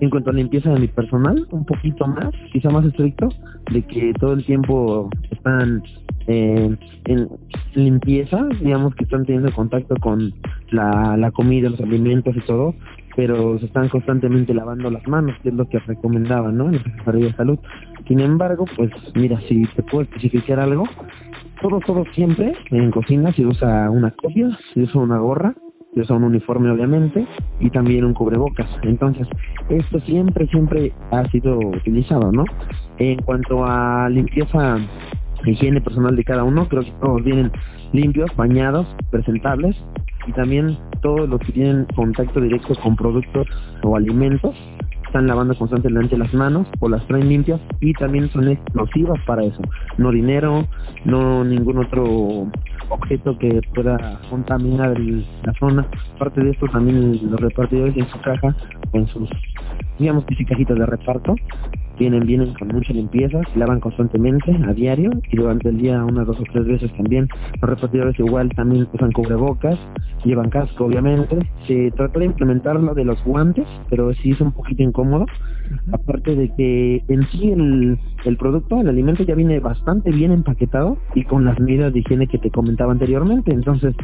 en 0.00 0.10
cuanto 0.10 0.30
a 0.30 0.32
limpieza 0.32 0.70
de 0.72 0.80
mi 0.80 0.88
personal, 0.88 1.46
un 1.50 1.64
poquito 1.64 2.06
más, 2.06 2.30
quizá 2.52 2.70
más 2.70 2.84
estricto, 2.84 3.28
de 3.70 3.82
que 3.82 4.12
todo 4.14 4.34
el 4.34 4.44
tiempo 4.44 5.10
están 5.30 5.82
eh, 6.26 6.76
en 7.04 7.28
limpieza, 7.74 8.46
digamos 8.60 8.94
que 8.94 9.04
están 9.04 9.24
teniendo 9.24 9.52
contacto 9.52 9.96
con 9.96 10.32
la, 10.70 11.16
la 11.16 11.30
comida, 11.30 11.70
los 11.70 11.80
alimentos 11.80 12.36
y 12.36 12.40
todo, 12.40 12.74
pero 13.16 13.58
se 13.58 13.66
están 13.66 13.88
constantemente 13.88 14.52
lavando 14.52 14.90
las 14.90 15.06
manos, 15.08 15.36
que 15.42 15.48
es 15.48 15.54
lo 15.54 15.68
que 15.68 15.78
recomendaban, 15.78 16.56
¿no? 16.56 16.66
En 16.66 16.72
la 16.72 16.82
Secretaría 16.82 17.26
de 17.28 17.32
Salud. 17.32 17.58
Sin 18.06 18.20
embargo, 18.20 18.66
pues 18.76 18.90
mira, 19.14 19.40
si 19.48 19.64
te 19.74 19.82
puedo 19.82 20.02
especificar 20.02 20.60
algo, 20.60 20.84
todo, 21.60 21.80
todo 21.80 22.04
siempre 22.14 22.54
en 22.70 22.90
cocina 22.90 23.32
se 23.32 23.44
usa 23.44 23.90
una 23.90 24.10
copia, 24.10 24.48
se 24.72 24.82
usa 24.82 25.00
una 25.00 25.18
gorra, 25.18 25.54
se 25.94 26.00
usa 26.00 26.16
un 26.16 26.24
uniforme 26.24 26.70
obviamente 26.70 27.26
y 27.60 27.70
también 27.70 28.04
un 28.04 28.14
cubrebocas. 28.14 28.68
Entonces, 28.82 29.26
esto 29.68 30.00
siempre, 30.00 30.46
siempre 30.48 30.92
ha 31.10 31.28
sido 31.30 31.58
utilizado, 31.58 32.32
¿no? 32.32 32.44
En 32.98 33.22
cuanto 33.22 33.64
a 33.64 34.08
limpieza 34.08 34.78
higiene 35.44 35.80
personal 35.80 36.16
de 36.16 36.24
cada 36.24 36.44
uno, 36.44 36.68
creo 36.68 36.82
que 36.82 36.92
todos 37.00 37.22
vienen 37.22 37.52
limpios, 37.92 38.34
bañados, 38.36 38.86
presentables 39.10 39.76
y 40.26 40.32
también 40.32 40.76
todos 41.02 41.28
los 41.28 41.40
que 41.40 41.52
tienen 41.52 41.86
contacto 41.94 42.40
directo 42.40 42.74
con 42.82 42.96
productos 42.96 43.46
o 43.82 43.96
alimentos 43.96 44.54
están 45.06 45.26
lavando 45.26 45.54
constantemente 45.54 46.16
las 46.18 46.32
manos 46.34 46.66
o 46.80 46.88
las 46.88 47.06
traen 47.06 47.28
limpias 47.28 47.60
y 47.80 47.92
también 47.94 48.30
son 48.30 48.48
explosivas 48.48 49.18
para 49.26 49.44
eso. 49.44 49.62
No 49.98 50.10
dinero, 50.10 50.66
no 51.04 51.44
ningún 51.44 51.78
otro 51.78 52.48
objeto 52.88 53.36
que 53.38 53.60
pueda 53.74 54.20
contaminar 54.30 54.98
la 54.98 55.52
zona. 55.58 55.86
Aparte 56.14 56.42
de 56.42 56.50
esto, 56.50 56.66
también 56.68 57.30
los 57.30 57.40
repartidores 57.40 57.96
en 57.96 58.08
su 58.08 58.20
caja 58.20 58.54
o 58.92 58.98
en 58.98 59.06
sus, 59.08 59.28
digamos 59.98 60.24
que 60.24 60.44
cajitas 60.44 60.78
de 60.78 60.86
reparto, 60.86 61.34
vienen, 61.98 62.26
vienen 62.26 62.52
con 62.54 62.68
mucha 62.68 62.92
limpieza, 62.92 63.40
se 63.52 63.58
lavan 63.58 63.80
constantemente 63.80 64.54
a 64.66 64.72
diario 64.72 65.10
y 65.30 65.36
durante 65.36 65.68
el 65.68 65.78
día 65.78 66.04
unas 66.04 66.26
dos 66.26 66.38
o 66.40 66.44
tres 66.52 66.66
veces 66.66 66.92
también. 66.96 67.28
Los 67.60 67.70
repartidores 67.70 68.18
igual 68.18 68.50
también 68.50 68.86
usan 68.92 69.12
cubrebocas, 69.12 69.78
llevan 70.24 70.50
casco 70.50 70.86
obviamente. 70.86 71.38
Se 71.66 71.90
trata 71.92 72.18
de 72.18 72.26
implementar 72.26 72.76
lo 72.76 72.94
de 72.94 73.04
los 73.04 73.22
guantes, 73.24 73.66
pero 73.88 74.12
sí 74.14 74.30
es 74.30 74.40
un 74.40 74.52
poquito 74.52 74.82
incómodo. 74.82 75.26
Aparte 75.92 76.36
de 76.36 76.54
que 76.54 77.02
en 77.08 77.26
sí 77.28 77.50
el, 77.50 77.98
el 78.24 78.36
producto, 78.36 78.80
el 78.80 78.88
alimento 78.88 79.24
ya 79.24 79.34
viene 79.34 79.58
bastante 79.60 80.10
bien 80.10 80.32
empaquetado 80.32 80.98
y 81.14 81.24
con 81.24 81.44
las 81.44 81.58
medidas 81.58 81.92
de 81.92 82.00
higiene 82.00 82.26
que 82.26 82.38
te 82.38 82.50
comentaba 82.50 82.92
anteriormente. 82.92 83.52
Entonces, 83.52 83.94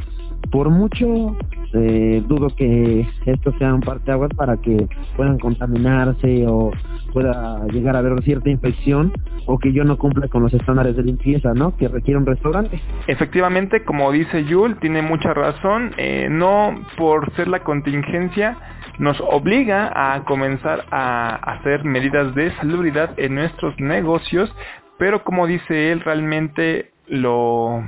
por 0.50 0.71
mucho 0.71 1.37
eh, 1.73 2.23
dudo 2.26 2.49
que 2.49 3.07
esto 3.26 3.52
sea 3.59 3.75
un 3.75 3.81
parteaguas 3.81 4.31
para 4.35 4.57
que 4.57 4.88
puedan 5.17 5.38
contaminarse 5.62 6.47
o 6.47 6.71
pueda 7.12 7.64
llegar 7.66 7.97
a 7.97 8.00
haber 8.00 8.23
cierta 8.23 8.50
infección 8.50 9.12
o 9.47 9.59
que 9.59 9.73
yo 9.73 9.85
no 9.85 9.99
cumpla 9.99 10.28
con 10.28 10.42
los 10.42 10.54
estándares 10.54 10.97
de 10.97 11.02
limpieza, 11.02 11.52
¿no? 11.54 11.76
Que 11.76 11.88
requiere 11.88 12.19
un 12.19 12.26
restaurante. 12.26 12.81
Efectivamente, 13.07 13.85
como 13.85 14.11
dice 14.12 14.45
Yul, 14.45 14.78
tiene 14.78 15.02
mucha 15.02 15.35
razón. 15.35 15.92
Eh, 15.99 16.28
no 16.31 16.75
por 16.97 17.35
ser 17.35 17.49
la 17.49 17.61
contingencia 17.61 18.57
nos 18.99 19.21
obliga 19.21 19.90
a 19.95 20.25
comenzar 20.25 20.85
a 20.90 21.35
hacer 21.35 21.85
medidas 21.85 22.35
de 22.35 22.52
salubridad 22.57 23.11
en 23.19 23.35
nuestros 23.35 23.78
negocios, 23.81 24.54
pero 24.99 25.25
como 25.25 25.47
dice 25.47 25.92
él, 25.92 26.00
realmente 26.00 26.90
lo 27.09 27.83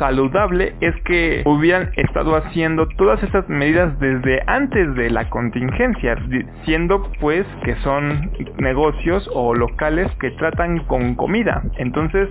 saludable 0.00 0.74
es 0.80 0.96
que 1.04 1.42
hubieran 1.44 1.90
estado 1.94 2.34
haciendo 2.34 2.88
todas 2.96 3.22
estas 3.22 3.48
medidas 3.48 3.96
desde 4.00 4.42
antes 4.46 4.94
de 4.96 5.10
la 5.10 5.28
contingencia, 5.28 6.16
siendo 6.64 7.12
pues 7.20 7.46
que 7.62 7.76
son 7.76 8.32
negocios 8.58 9.30
o 9.32 9.54
locales 9.54 10.10
que 10.18 10.30
tratan 10.32 10.80
con 10.86 11.14
comida. 11.14 11.62
Entonces, 11.76 12.28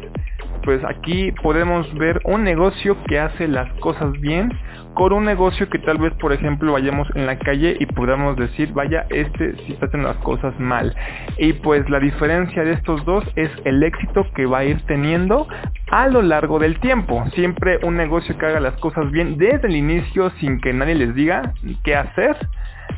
pues 0.63 0.83
aquí 0.83 1.31
podemos 1.43 1.93
ver 1.95 2.19
un 2.25 2.43
negocio 2.43 2.97
que 3.07 3.19
hace 3.19 3.47
las 3.47 3.71
cosas 3.79 4.11
bien 4.19 4.51
con 4.93 5.13
un 5.13 5.25
negocio 5.25 5.69
que 5.69 5.79
tal 5.79 5.97
vez 5.97 6.13
por 6.15 6.33
ejemplo 6.33 6.73
vayamos 6.73 7.07
en 7.15 7.25
la 7.25 7.37
calle 7.37 7.77
y 7.79 7.85
podamos 7.85 8.35
decir 8.35 8.73
vaya 8.73 9.05
este 9.09 9.55
sí 9.57 9.73
está 9.73 9.85
haciendo 9.85 10.09
las 10.09 10.17
cosas 10.17 10.59
mal 10.59 10.95
y 11.37 11.53
pues 11.53 11.89
la 11.89 11.99
diferencia 11.99 12.63
de 12.63 12.73
estos 12.73 13.05
dos 13.05 13.23
es 13.35 13.49
el 13.65 13.81
éxito 13.83 14.25
que 14.35 14.45
va 14.45 14.59
a 14.59 14.65
ir 14.65 14.81
teniendo 14.87 15.47
a 15.91 16.07
lo 16.07 16.21
largo 16.21 16.59
del 16.59 16.79
tiempo 16.79 17.25
siempre 17.33 17.79
un 17.83 17.97
negocio 17.97 18.37
que 18.37 18.45
haga 18.45 18.59
las 18.59 18.75
cosas 18.75 19.11
bien 19.11 19.37
desde 19.37 19.67
el 19.67 19.75
inicio 19.75 20.31
sin 20.39 20.59
que 20.61 20.73
nadie 20.73 20.95
les 20.95 21.15
diga 21.15 21.53
qué 21.83 21.95
hacer 21.95 22.37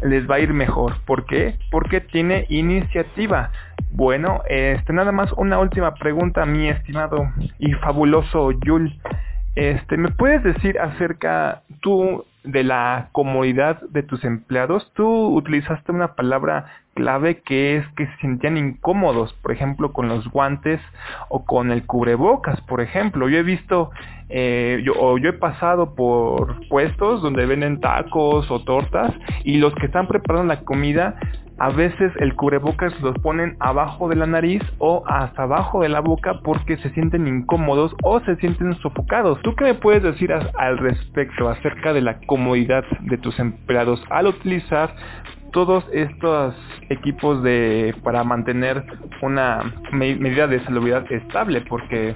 les 0.02 0.30
va 0.30 0.36
a 0.36 0.40
ir 0.40 0.54
mejor 0.54 0.96
¿por 1.06 1.26
qué? 1.26 1.56
porque 1.70 2.02
tiene 2.02 2.46
iniciativa 2.50 3.52
bueno, 3.94 4.42
este, 4.48 4.94
nada 4.94 5.12
más 5.12 5.32
una 5.34 5.60
última 5.60 5.94
pregunta, 5.96 6.46
mi 6.46 6.70
estimado 6.70 7.30
y 7.60 7.74
fabuloso 7.74 8.52
Yul. 8.52 8.98
Este, 9.56 9.98
¿me 9.98 10.10
puedes 10.12 10.44
decir 10.44 10.80
acerca 10.80 11.64
tú 11.82 12.26
de 12.44 12.64
la 12.64 13.10
comodidad 13.12 13.82
de 13.90 14.04
tus 14.04 14.24
empleados? 14.24 14.90
Tú 14.94 15.36
utilizaste 15.36 15.92
una 15.92 16.16
palabra 16.16 16.68
clave 16.94 17.42
que 17.42 17.78
es 17.78 17.88
que 17.96 18.06
se 18.06 18.18
sentían 18.18 18.58
incómodos, 18.58 19.34
por 19.42 19.52
ejemplo, 19.52 19.94
con 19.94 20.08
los 20.08 20.28
guantes 20.30 20.80
o 21.30 21.46
con 21.46 21.72
el 21.72 21.86
cubrebocas, 21.86 22.60
por 22.62 22.82
ejemplo. 22.82 23.30
Yo 23.30 23.38
he 23.38 23.44
visto, 23.44 23.92
eh, 24.30 24.82
yo, 24.84 24.94
o 25.00 25.18
yo 25.18 25.30
he 25.30 25.34
pasado 25.34 25.96
por 25.96 26.68
puestos 26.68 27.22
donde 27.22 27.46
venden 27.46 27.80
tacos 27.80 28.50
o 28.52 28.64
tortas 28.64 29.14
y 29.44 29.58
los 29.58 29.74
que 29.76 29.86
están 29.88 30.08
preparando 30.08 30.54
la 30.54 30.62
comida 30.62 31.16
a 31.62 31.70
veces 31.70 32.12
el 32.18 32.34
cubrebocas 32.34 33.00
los 33.02 33.16
ponen 33.20 33.56
abajo 33.60 34.10
de 34.10 34.16
la 34.16 34.26
nariz 34.26 34.64
o 34.80 35.04
hasta 35.06 35.44
abajo 35.44 35.82
de 35.82 35.90
la 35.90 36.00
boca 36.00 36.40
porque 36.44 36.78
se 36.78 36.90
sienten 36.90 37.28
incómodos 37.28 37.94
o 38.02 38.20
se 38.22 38.36
sienten 38.38 38.74
sofocados. 38.80 39.40
¿Tú 39.44 39.54
qué 39.54 39.66
me 39.66 39.74
puedes 39.76 40.02
decir 40.02 40.34
al 40.34 40.78
respecto 40.80 41.50
acerca 41.50 41.94
de 41.94 42.02
la 42.02 42.20
comodidad 42.22 42.84
de 43.02 43.16
tus 43.20 43.38
empleados 43.38 44.02
al 44.10 44.26
utilizar 44.26 44.96
todos 45.52 45.84
estos 45.92 46.56
equipos 46.90 47.44
de 47.44 47.96
para 48.04 48.24
mantener 48.24 48.84
una 49.22 49.74
medida 49.92 50.48
de 50.48 50.64
salubridad 50.64 51.10
estable 51.12 51.62
porque 51.62 52.16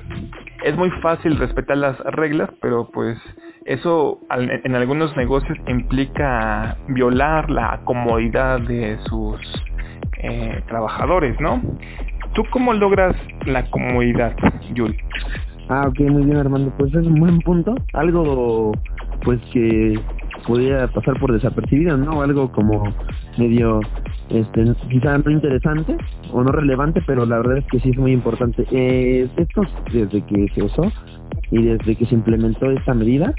es 0.63 0.75
muy 0.75 0.89
fácil 1.01 1.37
respetar 1.37 1.77
las 1.77 1.99
reglas 1.99 2.49
pero 2.61 2.89
pues 2.91 3.17
eso 3.65 4.19
en 4.29 4.75
algunos 4.75 5.15
negocios 5.17 5.57
implica 5.67 6.77
violar 6.87 7.49
la 7.49 7.81
comodidad 7.83 8.59
de 8.61 8.97
sus 9.09 9.39
eh, 10.17 10.61
trabajadores, 10.67 11.39
¿no? 11.41 11.61
¿Tú 12.33 12.43
cómo 12.51 12.73
logras 12.73 13.15
la 13.45 13.69
comodidad, 13.71 14.35
Yul? 14.73 14.95
Ah, 15.69 15.87
ok, 15.87 15.99
muy 16.01 16.25
bien 16.25 16.37
Armando, 16.37 16.71
pues 16.77 16.93
es 16.93 17.07
un 17.07 17.19
buen 17.19 17.39
punto, 17.39 17.75
algo 17.93 18.71
pues 19.23 19.39
que 19.51 19.99
podría 20.45 20.87
pasar 20.87 21.19
por 21.19 21.33
desapercibido, 21.33 21.97
¿no? 21.97 22.21
Algo 22.21 22.51
como 22.51 22.83
medio, 23.37 23.79
este, 24.29 24.65
quizá 24.89 25.17
no 25.17 25.31
interesante 25.31 25.97
o 26.31 26.43
no 26.43 26.51
relevante, 26.51 27.01
pero 27.05 27.25
la 27.25 27.37
verdad 27.37 27.57
es 27.57 27.65
que 27.65 27.79
sí 27.79 27.89
es 27.89 27.97
muy 27.97 28.11
importante. 28.11 28.65
Eh, 28.71 29.27
esto 29.37 29.63
desde 29.91 30.21
que 30.25 30.47
se 30.53 30.63
usó 30.63 30.91
y 31.51 31.63
desde 31.63 31.95
que 31.95 32.05
se 32.05 32.15
implementó 32.15 32.71
esta 32.71 32.93
medida, 32.93 33.33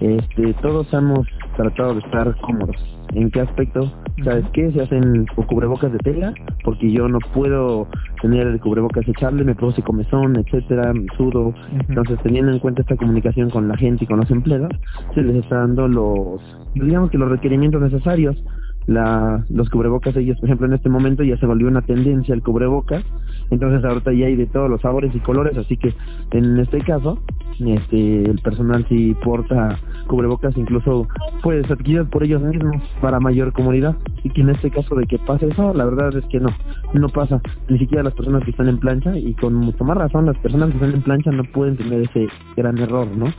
este, 0.00 0.52
todos 0.54 0.92
hemos 0.92 1.26
tratado 1.56 1.94
de 1.94 2.00
estar 2.00 2.34
cómodos. 2.40 2.76
¿En 3.14 3.30
qué 3.30 3.40
aspecto? 3.40 3.92
¿Sabes 4.24 4.44
qué? 4.52 4.72
Se 4.72 4.82
hacen 4.82 5.26
cubrebocas 5.26 5.92
de 5.92 5.98
tela, 5.98 6.32
porque 6.64 6.90
yo 6.90 7.08
no 7.08 7.18
puedo 7.34 7.86
tener 8.22 8.46
el 8.46 8.58
cubrebocas 8.58 9.06
echable, 9.06 9.44
me 9.44 9.54
produce 9.54 9.82
comezón, 9.82 10.36
etcétera, 10.36 10.92
sudo. 11.16 11.54
Entonces, 11.88 12.18
teniendo 12.22 12.52
en 12.52 12.58
cuenta 12.58 12.82
esta 12.82 12.96
comunicación 12.96 13.50
con 13.50 13.68
la 13.68 13.76
gente 13.76 14.04
y 14.04 14.06
con 14.06 14.20
los 14.20 14.30
empleados, 14.30 14.70
se 15.14 15.22
les 15.22 15.36
está 15.36 15.56
dando 15.58 15.88
los, 15.88 16.40
digamos 16.74 17.10
que 17.10 17.18
los 17.18 17.30
requerimientos 17.30 17.82
necesarios 17.82 18.42
la, 18.86 19.44
los 19.48 19.70
cubrebocas 19.70 20.16
ellos, 20.16 20.38
por 20.38 20.48
ejemplo, 20.48 20.66
en 20.66 20.74
este 20.74 20.88
momento 20.88 21.22
ya 21.22 21.36
se 21.36 21.46
volvió 21.46 21.68
una 21.68 21.82
tendencia 21.82 22.34
el 22.34 22.42
cubrebocas, 22.42 23.04
entonces 23.50 23.84
ahorita 23.84 24.12
ya 24.12 24.26
hay 24.26 24.36
de 24.36 24.46
todos 24.46 24.68
los 24.68 24.80
sabores 24.80 25.14
y 25.14 25.20
colores, 25.20 25.56
así 25.56 25.76
que 25.76 25.94
en 26.32 26.58
este 26.58 26.80
caso, 26.80 27.18
este, 27.60 28.22
el 28.22 28.38
personal 28.40 28.84
si 28.88 29.14
porta 29.14 29.78
cubrebocas 30.06 30.56
incluso 30.56 31.06
pues 31.42 31.70
adquiridos 31.70 32.08
por 32.08 32.24
ellos 32.24 32.42
mismos 32.42 32.82
para 33.00 33.20
mayor 33.20 33.52
comodidad, 33.52 33.96
y 34.24 34.30
que 34.30 34.40
en 34.40 34.50
este 34.50 34.70
caso 34.70 34.94
de 34.96 35.06
que 35.06 35.18
pase 35.18 35.48
eso, 35.48 35.72
la 35.74 35.84
verdad 35.84 36.16
es 36.16 36.24
que 36.26 36.40
no, 36.40 36.50
no 36.94 37.08
pasa, 37.08 37.40
ni 37.68 37.78
siquiera 37.78 38.02
las 38.02 38.14
personas 38.14 38.44
que 38.44 38.50
están 38.50 38.68
en 38.68 38.78
plancha, 38.78 39.16
y 39.16 39.34
con 39.34 39.54
mucho 39.54 39.84
más 39.84 39.96
razón 39.96 40.26
las 40.26 40.38
personas 40.38 40.70
que 40.70 40.76
están 40.76 40.94
en 40.94 41.02
plancha 41.02 41.30
no 41.30 41.44
pueden 41.44 41.76
tener 41.76 42.02
ese 42.02 42.28
gran 42.56 42.78
error, 42.78 43.06
¿no? 43.16 43.32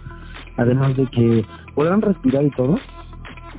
Además 0.58 0.96
de 0.96 1.08
que 1.08 1.46
podrán 1.74 2.02
respirar 2.02 2.44
y 2.46 2.52
todo, 2.52 2.78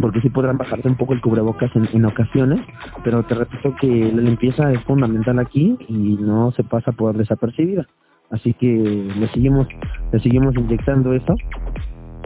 porque 0.01 0.21
sí 0.21 0.31
podrán 0.31 0.59
bajarse 0.59 0.89
un 0.89 0.97
poco 0.97 1.13
el 1.13 1.21
cubrebocas 1.21 1.71
en, 1.75 2.05
ocasiones, 2.05 2.61
pero 3.03 3.23
te 3.25 3.35
repito 3.35 3.75
que 3.81 4.13
la 4.13 4.23
limpieza 4.23 4.73
es 4.73 4.83
fundamental 4.85 5.39
aquí 5.39 5.77
y 5.89 6.17
no 6.21 6.53
se 6.53 6.65
pasa 6.65 6.93
por 6.93 7.17
desapercibida. 7.17 7.87
Así 8.31 8.53
que 8.55 8.67
le 8.67 9.29
seguimos, 9.29 9.69
le 10.13 10.21
seguimos 10.21 10.55
inyectando 10.57 11.13
eso. 11.13 11.35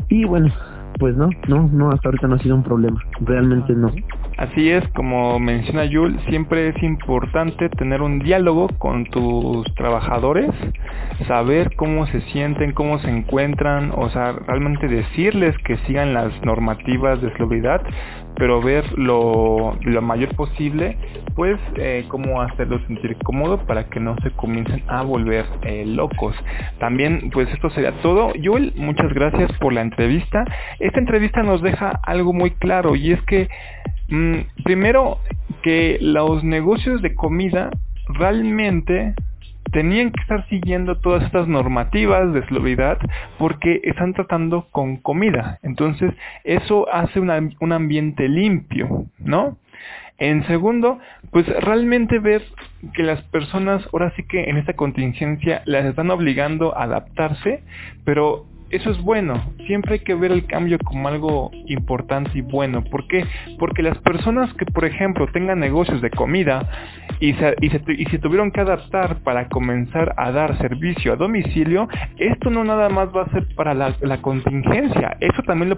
Y 0.09 0.25
bueno, 0.25 0.49
pues 0.99 1.17
no, 1.17 1.29
no, 1.49 1.69
no, 1.73 1.91
hasta 1.91 2.09
ahorita 2.09 2.29
no 2.29 2.37
ha 2.37 2.39
sido 2.39 2.55
un 2.55 2.63
problema, 2.63 3.01
realmente 3.21 3.75
no. 3.75 3.93
Así 4.39 4.71
es, 4.71 4.87
como 4.95 5.41
menciona 5.41 5.85
Yul, 5.85 6.17
siempre 6.29 6.69
es 6.69 6.81
importante 6.85 7.69
tener 7.71 8.03
un 8.03 8.21
diálogo 8.21 8.69
con 8.79 9.05
tus 9.07 9.67
trabajadores, 9.75 10.53
saber 11.27 11.75
cómo 11.75 12.07
se 12.07 12.21
sienten, 12.31 12.71
cómo 12.71 13.01
se 13.01 13.11
encuentran, 13.11 13.91
o 13.97 14.09
sea, 14.11 14.37
realmente 14.47 14.87
decirles 14.87 15.57
que 15.65 15.77
sigan 15.79 16.15
las 16.15 16.31
normativas 16.45 17.21
de 17.21 17.33
salubridad, 17.33 17.83
pero 18.37 18.63
ver 18.63 18.85
lo, 18.97 19.77
lo 19.81 20.03
mayor 20.03 20.33
posible, 20.37 20.97
pues 21.35 21.59
eh, 21.75 22.05
cómo 22.07 22.41
hacerlos 22.41 22.81
sentir 22.87 23.17
cómodo 23.25 23.67
para 23.67 23.89
que 23.89 23.99
no 23.99 24.15
se 24.23 24.31
comiencen 24.31 24.85
a 24.87 25.03
volver 25.03 25.47
eh, 25.63 25.85
locos. 25.85 26.37
También, 26.79 27.31
pues 27.33 27.49
esto 27.53 27.71
sería 27.71 27.91
todo. 28.03 28.33
Yul, 28.35 28.73
muchas 28.77 29.13
gracias 29.13 29.51
por 29.59 29.73
la 29.73 29.81
entrevista. 29.81 30.45
Esta 30.79 31.01
entrevista 31.01 31.43
nos 31.43 31.61
deja 31.61 32.01
algo 32.05 32.33
muy 32.33 32.53
claro 32.53 32.95
y 32.95 33.11
es 33.11 33.23
que 33.23 33.49
Mm, 34.09 34.63
primero, 34.65 35.19
que 35.63 35.99
los 36.01 36.45
negocios 36.45 37.03
de 37.03 37.15
comida 37.15 37.71
realmente 38.09 39.15
tenían 39.71 40.13
que 40.13 40.23
estar 40.23 40.49
siguiendo 40.49 40.99
todas 40.99 41.25
estas 41.25 41.47
normativas 41.47 42.33
de 42.33 42.45
salubridad 42.47 42.99
porque 43.39 43.81
están 43.85 44.15
tratando 44.15 44.69
con 44.71 44.97
comida. 44.97 45.59
Entonces, 45.63 46.13
eso 46.45 46.91
hace 46.93 47.21
un 47.21 47.73
ambiente 47.73 48.29
limpio, 48.29 49.07
¿no? 49.19 49.59
En 50.19 50.45
segundo, 50.49 50.99
pues 51.31 51.47
realmente 51.47 52.19
ver 52.19 52.43
que 52.93 53.05
las 53.05 53.23
personas 53.23 53.87
ahora 53.93 54.13
sí 54.17 54.25
que 54.25 54.51
en 54.51 54.57
esta 54.57 54.73
contingencia 54.73 55.63
las 55.65 55.85
están 55.85 56.11
obligando 56.11 56.77
a 56.77 56.85
adaptarse, 56.85 57.63
pero 58.05 58.45
eso 58.71 58.91
es 58.91 59.03
bueno. 59.03 59.53
Siempre 59.67 59.95
hay 59.95 59.99
que 60.01 60.15
ver 60.15 60.31
el 60.31 60.47
cambio 60.47 60.79
como 60.85 61.09
algo 61.09 61.51
importante 61.67 62.31
y 62.35 62.43
bueno. 62.43 62.85
¿Por 62.85 63.07
qué? 63.07 63.25
Porque 63.59 63.83
las 63.83 63.97
personas 63.99 64.53
que, 64.55 64.67
por 64.67 64.85
ejemplo, 64.85 65.27
tengan 65.33 65.61
negocios 65.61 66.03
de 66.03 66.11
comida 66.11 66.69
y 67.21 67.33
se, 67.35 67.55
y 67.61 67.71
se, 68.07 68.19
tuvieron 68.19 68.51
que 68.51 68.61
adaptar 68.61 69.21
para 69.23 69.49
comenzar 69.49 70.15
a 70.17 70.31
dar 70.31 70.59
servicio 70.59 71.13
a 71.13 71.17
domicilio, 71.17 71.89
esto 72.19 72.51
no 72.51 72.65
nada 72.65 72.89
más 72.89 73.09
va 73.09 73.23
a 73.23 73.31
ser 73.31 73.47
para 73.55 73.75
la, 73.75 74.19
contingencia. 74.21 75.17
Eso 75.21 75.43
también 75.43 75.71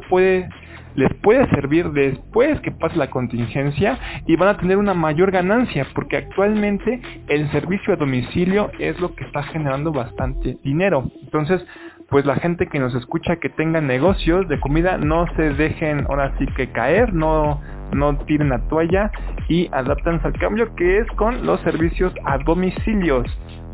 les 0.94 1.14
puede 1.14 1.48
servir 1.50 1.90
después 1.90 2.60
que 2.60 2.72
pase 2.72 2.96
la 2.96 3.10
contingencia 3.10 3.98
y 4.26 4.36
van 4.36 4.48
a 4.48 4.56
tener 4.58 4.76
una 4.76 4.94
mayor 4.94 5.30
ganancia 5.30 5.86
porque 5.94 6.16
actualmente 6.16 7.00
el 7.28 7.50
servicio 7.52 7.94
a 7.94 7.96
domicilio 7.96 8.70
es 8.78 8.98
lo 9.00 9.14
que 9.14 9.24
está 9.24 9.44
generando 9.44 9.92
bastante 9.92 10.58
dinero. 10.64 11.10
Entonces, 11.22 11.64
pues 12.10 12.26
la 12.26 12.34
gente 12.36 12.66
que 12.66 12.80
nos 12.80 12.94
escucha 12.94 13.36
que 13.36 13.48
tenga 13.48 13.80
negocios 13.80 14.48
de 14.48 14.58
comida 14.58 14.98
no 14.98 15.26
se 15.36 15.50
dejen 15.54 16.06
ahora 16.08 16.34
sí 16.38 16.46
que 16.56 16.70
caer, 16.72 17.14
no, 17.14 17.60
no 17.92 18.16
tiren 18.26 18.50
la 18.50 18.58
toalla 18.68 19.10
y 19.48 19.68
adaptanse 19.72 20.26
al 20.26 20.32
cambio 20.34 20.74
que 20.74 20.98
es 20.98 21.06
con 21.16 21.46
los 21.46 21.60
servicios 21.60 22.12
a 22.24 22.38
domicilios. 22.38 23.26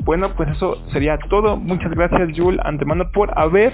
Bueno, 0.04 0.34
pues 0.36 0.50
eso 0.50 0.76
sería 0.92 1.18
todo. 1.30 1.56
Muchas 1.56 1.90
gracias, 1.92 2.38
Jul, 2.38 2.60
antemano 2.62 3.10
por 3.10 3.36
haber 3.38 3.72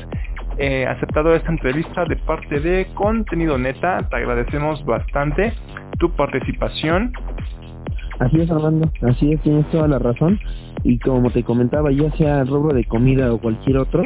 eh, 0.58 0.86
aceptado 0.86 1.34
esta 1.34 1.50
entrevista 1.50 2.04
de 2.04 2.16
parte 2.16 2.60
de 2.60 2.86
Contenido 2.94 3.58
Neta. 3.58 4.08
Te 4.08 4.16
agradecemos 4.16 4.84
bastante 4.84 5.52
tu 5.98 6.10
participación. 6.12 7.12
Así 8.18 8.40
es, 8.40 8.50
Armando. 8.50 8.90
Así 9.02 9.32
es, 9.32 9.40
tienes 9.42 9.66
toda 9.70 9.88
la 9.88 9.98
razón. 9.98 10.38
Y 10.84 10.98
como 11.00 11.30
te 11.30 11.42
comentaba, 11.42 11.90
ya 11.90 12.10
sea 12.12 12.40
el 12.40 12.48
rubro 12.48 12.74
de 12.74 12.84
comida 12.84 13.32
o 13.32 13.38
cualquier 13.38 13.78
otro, 13.78 14.02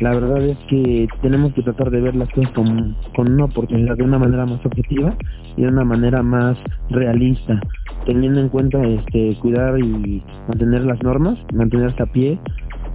la 0.00 0.14
verdad 0.14 0.42
es 0.42 0.58
que 0.68 1.08
tenemos 1.22 1.54
que 1.54 1.62
tratar 1.62 1.90
de 1.90 2.00
ver 2.00 2.14
las 2.14 2.28
cosas 2.30 2.50
con, 2.52 2.96
con 3.14 3.32
una 3.32 3.46
oportunidad 3.46 3.96
de 3.96 4.04
una 4.04 4.18
manera 4.18 4.44
más 4.44 4.64
objetiva 4.64 5.16
y 5.56 5.62
de 5.62 5.68
una 5.68 5.84
manera 5.84 6.22
más 6.22 6.58
realista, 6.90 7.60
teniendo 8.04 8.40
en 8.40 8.48
cuenta 8.50 8.82
este 8.84 9.36
cuidar 9.40 9.78
y 9.78 10.22
mantener 10.48 10.84
las 10.84 11.02
normas, 11.02 11.38
mantenerse 11.54 12.02
a 12.02 12.06
pie, 12.06 12.38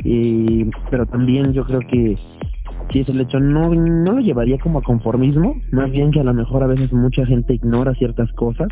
y, 0.03 0.65
pero 0.89 1.05
también 1.07 1.53
yo 1.53 1.65
creo 1.65 1.79
que 1.79 2.17
si 2.91 2.99
es 2.99 3.09
el 3.09 3.21
hecho 3.21 3.39
no, 3.39 3.73
no 3.73 4.11
lo 4.11 4.19
llevaría 4.19 4.57
como 4.59 4.79
a 4.79 4.83
conformismo, 4.83 5.55
más 5.71 5.89
bien 5.91 6.11
que 6.11 6.19
a 6.19 6.23
lo 6.23 6.33
mejor 6.33 6.63
a 6.63 6.67
veces 6.67 6.91
mucha 6.93 7.25
gente 7.25 7.53
ignora 7.55 7.95
ciertas 7.95 8.31
cosas, 8.33 8.67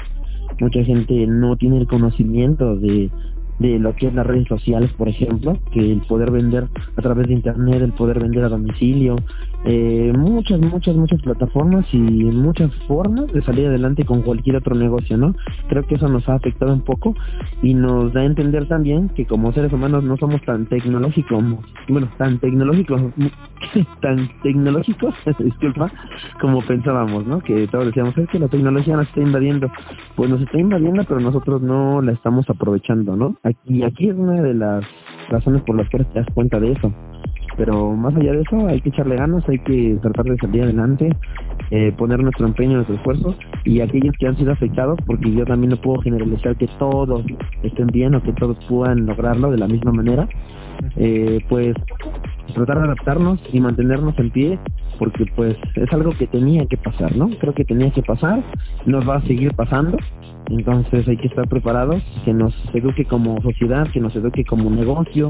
mucha 0.60 0.84
gente 0.84 1.26
no 1.26 1.56
tiene 1.56 1.78
el 1.78 1.88
conocimiento 1.88 2.76
de 2.76 3.10
de 3.60 3.78
lo 3.78 3.96
que 3.96 4.08
es 4.08 4.14
las 4.14 4.26
redes 4.26 4.48
sociales, 4.48 4.92
por 4.94 5.08
ejemplo, 5.10 5.58
que 5.72 5.92
el 5.92 6.02
poder 6.02 6.32
vender 6.32 6.68
a 6.96 7.02
través 7.02 7.28
de 7.28 7.34
internet, 7.34 7.82
el 7.82 7.94
poder 7.94 8.20
vender 8.20 8.44
a 8.46 8.50
domicilio, 8.50 9.18
eh, 9.66 10.14
muchas, 10.18 10.60
muchas, 10.62 10.96
muchas 10.96 11.22
plataformas 11.22 11.86
y 11.94 11.98
muchas 11.98 12.74
formas 12.88 13.28
de 13.34 13.42
salir 13.42 13.68
adelante 13.68 14.06
con 14.06 14.22
cualquier 14.22 14.56
otro 14.56 14.74
negocio, 14.74 15.18
¿no? 15.18 15.36
Creo 15.68 15.86
que 15.86 15.96
eso 15.96 16.08
nos 16.08 16.28
ha 16.30 16.36
afectado 16.36 16.74
un 16.74 16.82
poco 16.82 17.14
y 17.62 17.74
nos 17.74 18.14
da 18.14 18.22
a 18.22 18.26
entender 18.26 18.68
también 18.68 19.10
que 19.10 19.26
como 19.26 19.52
seres 19.52 19.74
humanos 19.74 20.04
no 20.04 20.16
somos 20.18 20.42
tan 20.44 20.66
tecnológicos, 20.68 21.44
bueno, 21.90 22.10
tan 22.18 22.40
tecnológicos, 22.40 23.02
tan 24.02 24.30
tecnológicos, 24.44 25.14
disculpa, 25.40 25.92
como 26.40 26.62
pensábamos, 26.62 27.28
¿no? 27.28 27.42
Que 27.42 27.68
todos 27.68 27.88
decíamos, 27.88 28.18
es 28.18 28.30
que 28.30 28.40
la 28.40 28.48
tecnología 28.48 28.96
nos 28.96 29.08
está 29.08 29.20
invadiendo. 29.20 29.70
Pues 30.16 30.30
nos 30.30 30.42
está 30.42 30.58
invadiendo, 30.58 31.04
pero 31.04 31.20
nosotros 31.20 31.62
no 31.62 32.02
la 32.02 32.14
estamos 32.14 32.50
aprovechando, 32.50 33.16
¿no? 33.16 33.36
Y 33.66 33.84
aquí 33.84 34.10
es 34.10 34.16
una 34.16 34.42
de 34.42 34.54
las 34.54 34.84
razones 35.30 35.62
por 35.64 35.76
las 35.76 35.90
cuales 35.90 36.08
te 36.10 36.20
das 36.20 36.28
cuenta 36.34 36.60
de 36.60 36.72
eso. 36.72 36.94
Pero 37.58 37.94
más 37.94 38.16
allá 38.16 38.32
de 38.32 38.42
eso, 38.42 38.68
hay 38.68 38.80
que 38.80 38.90
echarle 38.90 39.18
ganas, 39.18 39.48
hay 39.50 39.60
que 39.60 39.98
tratar 40.02 40.26
de 40.26 40.38
salir 40.38 40.64
adelante, 40.64 41.10
eh, 41.72 41.92
poner 41.98 42.22
nuestro 42.24 42.48
empeño, 42.48 42.76
nuestro 42.76 42.96
esfuerzo. 42.96 43.36
Y 43.66 43.82
aquellos 43.82 44.16
que 44.18 44.28
han 44.28 44.38
sido 44.38 44.54
afectados, 44.54 44.98
porque 45.06 45.32
yo 45.32 45.46
también 45.46 45.72
no 45.72 45.78
puedo 45.78 46.02
generalizar 46.02 46.56
que 46.56 46.68
todos 46.80 47.24
estén 47.64 47.88
bien 47.88 48.16
o 48.16 48.24
que 48.24 48.34
todos 48.34 48.58
puedan 48.70 49.06
lograrlo 49.06 49.52
de 49.52 49.58
la 49.58 49.68
misma 49.68 49.92
manera, 49.92 50.28
eh, 50.96 51.40
pues 51.50 51.76
tratar 52.54 52.78
de 52.78 52.86
adaptarnos 52.86 53.42
y 53.52 53.60
mantenernos 53.60 54.18
en 54.18 54.32
pie 54.32 54.60
porque 55.00 55.26
pues 55.36 55.58
es 55.76 55.92
algo 55.92 56.12
que 56.12 56.28
tenía 56.28 56.66
que 56.68 56.78
pasar, 56.78 57.16
¿no? 57.16 57.30
Creo 57.40 57.54
que 57.54 57.66
tenía 57.66 57.90
que 57.92 58.04
pasar, 58.04 58.44
nos 58.86 59.08
va 59.08 59.16
a 59.16 59.22
seguir 59.22 59.56
pasando, 59.56 59.98
entonces 60.50 61.08
hay 61.08 61.18
que 61.18 61.28
estar 61.28 61.48
preparados, 61.48 62.04
que 62.26 62.34
nos 62.34 62.54
eduque 62.74 63.06
como 63.06 63.42
sociedad, 63.42 63.88
que 63.92 64.00
nos 64.00 64.16
eduque 64.16 64.44
como 64.44 64.70
negocio, 64.70 65.30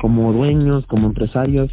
como 0.00 0.32
dueños, 0.32 0.86
como 0.86 1.06
empresarios, 1.06 1.70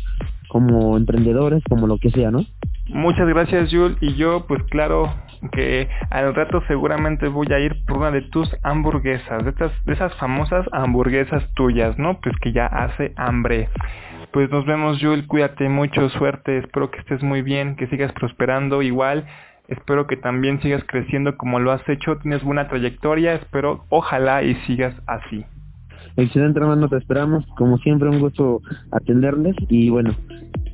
como 0.50 0.98
emprendedores, 0.98 1.64
como 1.70 1.88
lo 1.88 1.98
que 1.98 2.10
sea, 2.12 2.32
¿no? 2.32 2.46
Muchas 2.88 3.28
gracias, 3.28 3.70
Jul. 3.72 3.98
Y 4.02 4.16
yo, 4.16 4.46
pues 4.48 4.64
claro 4.70 5.14
que 5.52 5.88
al 6.10 6.34
rato 6.34 6.62
seguramente 6.68 7.28
voy 7.28 7.48
a 7.52 7.60
ir 7.60 7.86
por 7.86 7.98
una 7.98 8.12
de 8.12 8.22
tus 8.22 8.50
hamburguesas, 8.64 9.44
de, 9.44 9.52
estas, 9.52 9.72
de 9.86 9.94
esas 9.94 10.14
famosas 10.16 10.66
hamburguesas 10.72 11.44
tuyas, 11.54 11.98
¿no? 12.00 12.20
Pues 12.22 12.36
que 12.42 12.52
ya 12.52 12.66
hace 12.66 13.14
hambre. 13.16 13.70
Pues 14.32 14.50
nos 14.52 14.66
vemos, 14.66 15.00
Jul. 15.02 15.26
Cuídate 15.26 15.70
mucho, 15.70 16.10
suerte. 16.10 16.58
Espero 16.60 16.92
que 16.92 17.00
estés 17.00 17.24
muy 17.24 17.42
bien, 17.42 17.76
que 17.76 17.88
sigas 17.88 18.12
prosperando 18.14 18.82
igual. 18.82 19.26
Espero 19.68 20.08
que 20.08 20.18
también 20.18 20.62
sigas 20.62 20.84
creciendo 20.86 21.38
como 21.38 21.60
lo 21.60 21.72
has 21.72 21.88
hecho. 21.90 22.18
Tienes 22.18 22.44
buena 22.44 22.68
trayectoria. 22.68 23.34
Espero, 23.34 23.86
ojalá 23.90 24.44
y 24.44 24.56
sigas 24.68 24.96
así. 25.08 25.46
Excelente, 26.18 26.60
hermano. 26.60 26.88
Te 26.90 26.98
esperamos. 26.98 27.46
Como 27.58 27.78
siempre, 27.80 28.10
un 28.10 28.20
gusto 28.20 28.62
atenderles. 28.92 29.56
Y 29.70 29.90
bueno, 29.90 30.16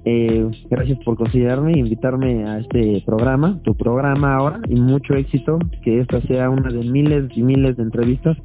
eh, 0.06 0.50
gracias 0.70 1.00
por 1.06 1.16
considerarme 1.16 1.74
e 1.74 1.80
invitarme 1.80 2.46
a 2.46 2.60
este 2.60 3.02
programa, 3.06 3.60
tu 3.64 3.76
programa 3.76 4.36
ahora, 4.36 4.60
y 4.68 4.76
mucho 4.76 5.14
éxito, 5.14 5.60
que 5.82 6.02
esta 6.02 6.20
sea 6.24 6.50
una 6.50 6.70
de 6.70 6.84
miles 6.90 7.26
y 7.36 7.42
miles 7.42 7.78
de 7.78 7.84
entrevistas 7.84 8.38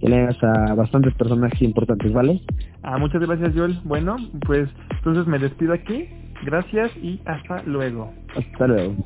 que 0.00 0.08
le 0.08 0.16
hagas 0.16 0.42
a 0.42 0.74
bastantes 0.74 1.14
personajes 1.14 1.60
importantes, 1.62 2.12
¿vale? 2.12 2.40
Ah, 2.82 2.98
muchas 2.98 3.20
gracias, 3.20 3.52
Joel. 3.54 3.78
Bueno, 3.84 4.16
pues 4.46 4.68
entonces 4.96 5.26
me 5.26 5.38
despido 5.38 5.74
aquí. 5.74 6.08
Gracias 6.44 6.90
y 6.96 7.20
hasta 7.26 7.62
luego. 7.64 8.10
Hasta 8.34 8.66
luego. 8.66 8.96